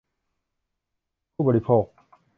[1.33, 1.85] ผู้บริโภค